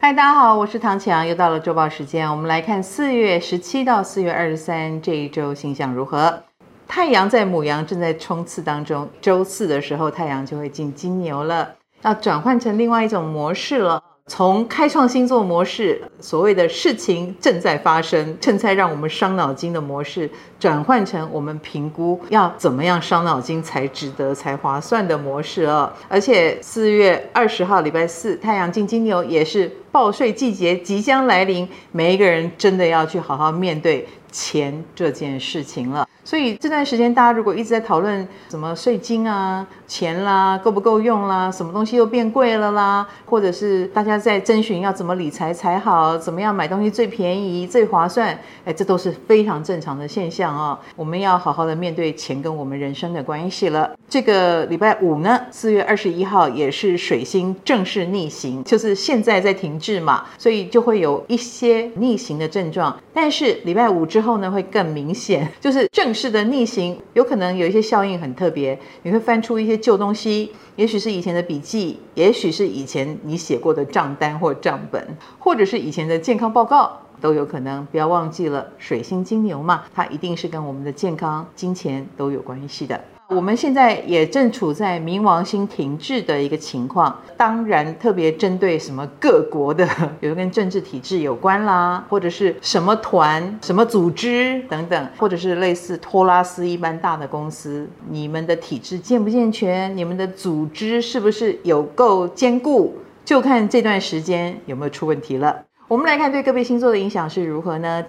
[0.00, 6.44] 嗨，大家好，我是唐强，又到了周报时间，我们来看四月十七到四月二十三这一周星象如何。
[6.86, 14.00] 太阳在母羊正在冲刺当中，周四的时候太阳就会进金牛了，要转换成另外一种模式了。
[14.28, 20.30] 从开创星座模式，所谓的事情正在发生，正在让我们伤脑筋的模式，
[20.60, 25.90] 转换成我们评估要怎么样伤脑筋才值得、才划算的模式哦。
[26.08, 36.06] 而且四月二十号礼拜四，太阳进金牛，也是报税季节即将来临，每一个人真的要去好好面对钱这件事情了。
[36.28, 50.78] 所以这段时间，大家如果一直在讨论什么税金啊、钱啦、够不够用啦、什么东西又变贵了啦，或者是大家在征询要怎么理财才好，怎么样买东西最便宜、最划算，哎，这都是非常正常的现象啊、哦。
[50.96, 53.90] 我们要好好的面对钱跟我们人生的关系了。
[54.06, 62.94] 这个礼拜五呢，四月二十一号也是水星正式逆行，就是现在在停滞嘛，所以就会有一些逆行的症状。
[63.14, 66.14] 但是礼拜五之后呢，会更明显，就是正。
[66.18, 75.06] 是的，逆行有可能有一些效应很特别，你会翻出一些旧东西，也许是以前的笔记，也许是以前你写过的账单或账本，
[75.38, 77.86] 或者是以前的健康报告都有可能。
[77.92, 83.00] 不要忘记了，水星金牛嘛，它一定是跟我们的健康、金钱都有关系的。
[83.30, 89.86] 我们现在也正处在冥王星停滞的一个情况，当然特别针对什么各国的，
[90.18, 99.94] 比如跟政治体制有关啦，或者是什么团、什么组织等等，或者是类似托拉斯一般大的公司，你们的体制健不健全？
[99.94, 102.96] 你们的组织是不是有够坚固？
[103.26, 105.64] 就看这段时间有没有出问题了。
[105.86, 108.06] 我们来看对个别星座的影响是如何呢？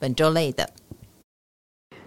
[0.00, 0.68] 本周类的。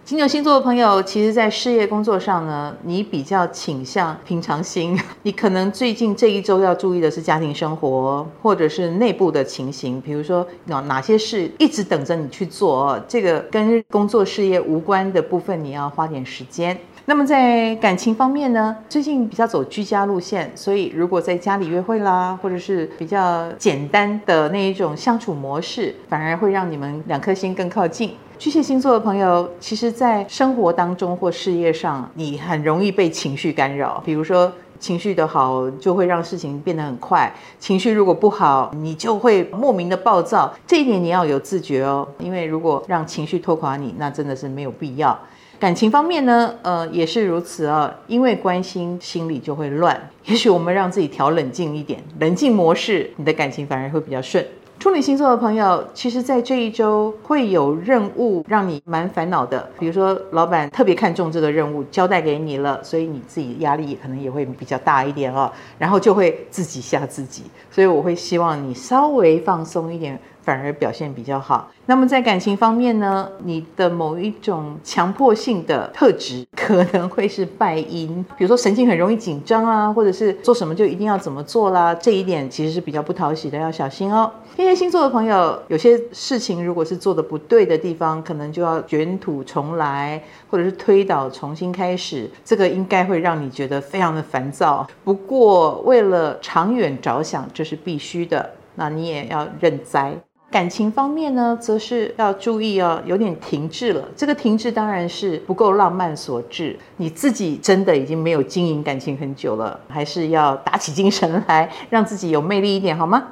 [0.06, 4.96] 金牛星座的朋友，其实，在事业工作上呢，你比较倾向平常心。
[5.24, 16.78] 你可能最近这一周要注意的是家庭生活，或者是内部的情形，比如说哪哪些事一直等着你去做，这个跟工作事业无关的部分，你要花点时间。
[17.06, 28.12] 那么在感情方面呢，最近比较走居家路线，所以如果在家里约会啦，或者是比较简单的那一种相处模式，反而会让你们两颗心更靠近。
[28.38, 34.02] 巨蟹星座的朋友，其实，在生活当中或事业上，你很容易被情绪干扰。
[34.04, 40.54] 比如说，情绪的好，就会让事情变得很快；情绪如果不好，你就会莫名的暴躁。
[40.66, 45.18] 这一点你要有自觉哦，因为如果让情绪拖垮你，那真的是没有必要。
[45.58, 49.98] 感情方面呢，呃，也是如此啊，因为关心，心里就会乱。
[50.26, 54.46] 也许我们让自己调冷静一点，冷静模式，你的感情反而会比较顺。
[54.78, 59.66] 处女星座的朋友，其实，在这一周会有任务让你蛮烦恼的。
[59.78, 65.50] 比如说，老板特别看重这个任务，交代给你了，所以你自己压力可能也会比较大一点哦。
[65.78, 67.44] 然后就会自己吓自己。
[67.70, 70.18] 所以我会希望你稍微放松一点。
[70.46, 71.68] 反而表现比较好。
[71.86, 84.30] 那么在感情方面呢，你的某一种强迫性的特质可能会是败因，比如说神经很容易紧张啊，或者是做什么就一定要怎么做啦，这一点其实是比较不讨喜的，要小心哦。
[84.54, 94.86] 天蝎星座的朋友，有些事情如果是做的不对的地方，可能就要卷土重来，或者是推倒重新开始，这个应该会让你觉得非常的烦躁。
[95.02, 100.14] 不过为了长远着想，这是必须的，那你也要认栽。
[100.50, 104.08] 感情方面呢，则是要注意哦，有点停滞了。
[104.16, 113.22] 这个停滞当然是不够浪漫所致，你自己真的已经没有经营感情很久了，还是要打起精神来，让自己有魅力一点，好吗？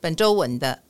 [0.00, 0.85] 本周稳的。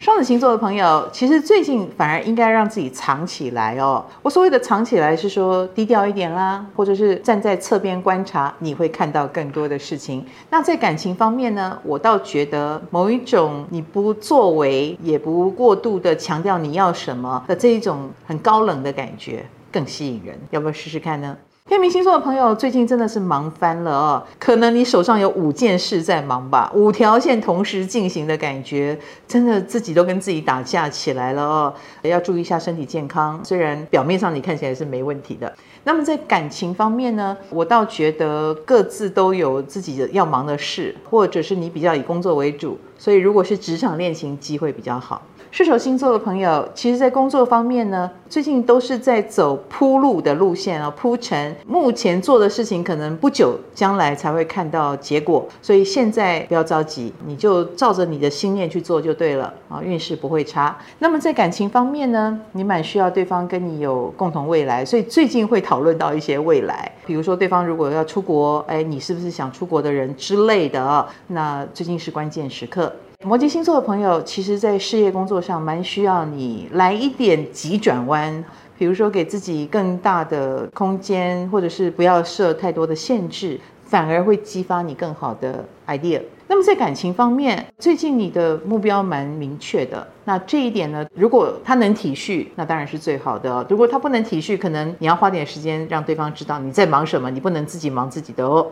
[0.00, 4.02] 双子星座的朋友，其实最近反而应该让自己藏起来哦。
[4.22, 10.24] 我所谓的藏起来，是说低调一点啦，或者是站在侧边观察，你会看到更多的事情。
[10.48, 20.34] 那在感情方面呢，我倒觉得某一种你不作为，也不过度的强调你要什么的这一种很高冷的感觉，更吸引人。
[20.48, 21.36] 要不要试试看呢？
[21.68, 28.98] 天秤星座的朋友最近真的是忙翻了哦，可能你手上有五件事在忙吧，五条线同时进行的感觉，
[29.28, 31.72] 真的自己都跟自己打架起来了哦。
[32.02, 35.52] 要注意一下身体健康，虽然表面上你看起来是没问题的。
[35.84, 45.22] 那么在感情方面呢，我倒觉得各自都有自己的要忙的事，或者是你比较以工作为主，所以如果是职场恋情机会比较好。
[45.50, 51.56] 射手星座的朋友，其实，在工作方面呢，最近都是在走铺路的路线啊，铺陈。
[51.66, 60.78] 目前做的事情，可能不久将来才会看到结果，所以现在不要着急，你就照着你的心念去做就对了啊，运势不会差。
[61.00, 71.08] 那么在感情方面呢，你蛮需要对方跟你有共同未来，所以最近会讨论到一些未来，比如说对方如果要出国，哎，你是不是想出国的人之类的啊？
[71.26, 72.89] 那最近是关键时刻。
[73.22, 78.42] 摩羯星座的朋友，其实在事业工作上蛮需要你来一点急转弯，
[78.78, 86.22] 比如说给自己更大的空间，或者是不要设太多的限制，反而会激发你更好的 idea。
[86.48, 90.06] 那么在感情方面，最近你的目标蛮明确的。
[90.24, 93.66] 那这一点呢，如果他能体恤，那当然是最好的。
[93.68, 98.70] 如果他不能体恤，可能你要花点时间让对方知道你在忙什么，你不能自己忙自己的哦。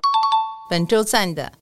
[0.71, 1.53] 本周赞的。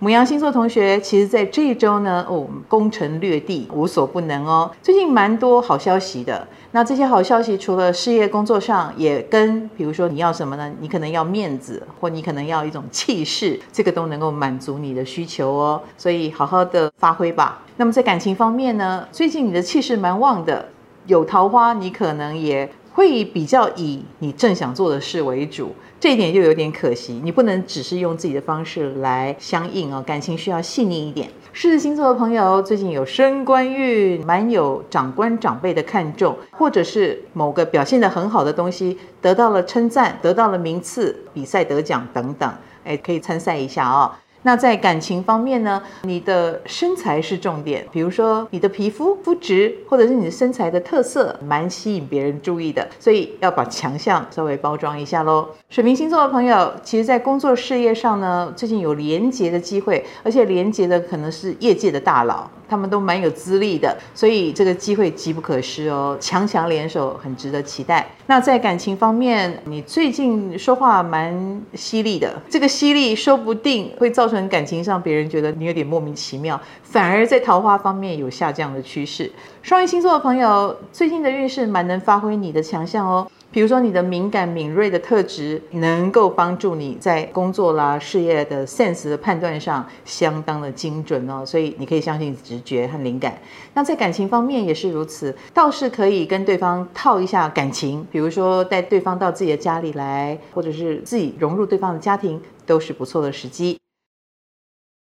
[0.00, 4.70] 母羊星座同学，其实，在这一周呢，哦，攻城略地，无所不能哦。
[4.80, 6.46] 最近蛮多好消息的。
[6.70, 10.72] 那这些好消息，除了事业工作上，也跟比如说你要什么呢？
[10.78, 15.82] 你可能要面子，或你可能要一种气势，这个都能够满足你的需求哦。
[15.96, 17.60] 所以好好的发挥吧。
[17.76, 20.68] 那么在感情方面呢，最近你的气势蛮旺的，
[21.06, 22.70] 有桃花，你可能也。
[22.98, 27.20] 会比较以你正想做的事为主，这一点就有点可惜。
[27.22, 31.30] 你不能只是用自己的方式来相应哦，感情需要细腻一点。
[31.52, 42.52] 狮子星座的朋友最近有升官运，蛮有长官长辈的看重，或者是某个表现得很好的东西得到了称赞，得到了名次，比赛得奖等等，
[42.82, 44.10] 哎，可以参赛一下哦。
[44.42, 55.48] 那在感情方面呢，你的身材是重点，比如说你的皮肤肤质，或者是你的身材的特色，蛮吸引别人注意的，所以要把强项稍微包装一下喽。
[55.68, 62.48] 水瓶星座的朋友，其实，在工作事业上呢，最近有连结的机会，而且连结的可能是业界的大佬。
[62.68, 68.06] 他们都蛮有资历的，所以这个机会机不可失哦，强强联手很值得期待。
[68.26, 79.30] 那在感情方面，你最近说话蛮犀利的，这个犀利说不定会造成感情上别人觉得你有点莫名其妙，反而在桃花方面有下降的趋势。
[79.62, 83.26] 双鱼星座的朋友，最近的运势蛮能发挥你的强项哦。
[83.50, 93.40] 比如说，你的敏感敏锐的特质能够帮助你在工作啦、事业的 sense 的判断上相当的精准哦，所以你可以相信直觉和灵感。
[93.72, 103.78] 那在感情方面也是如此，倒是可以跟对方套一下感情，比如说带对方到自己的家里来，或者是自己融入对方的家庭，都是不错的时机。